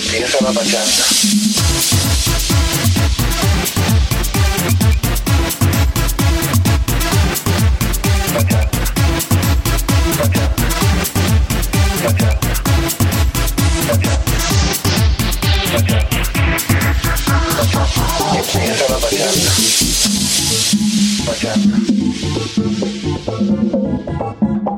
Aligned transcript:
empieza 0.00 0.38
la 0.40 0.52
pachanga. 0.52 1.04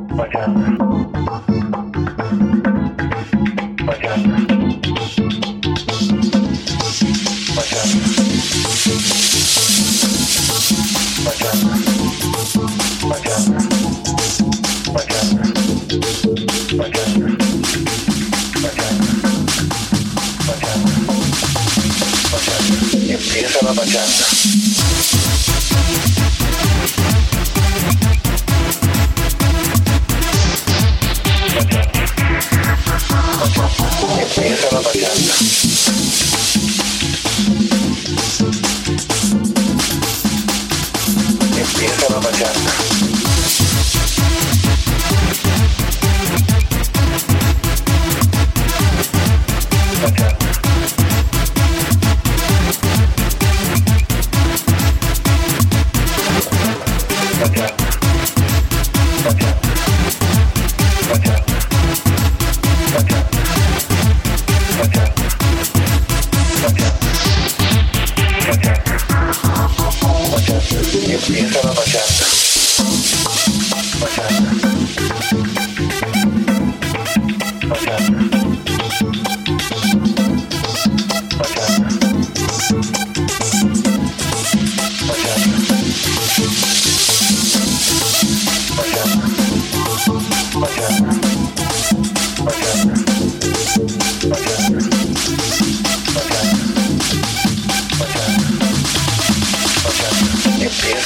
La 0.08 0.16
pachanga. 0.16 0.91
extravaganza. 23.72 24.31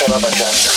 pela 0.07 0.21
bancada. 0.21 0.76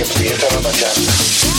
y 0.00 0.02
empieza 0.02 0.46
la 0.54 0.60
bachata. 0.60 1.49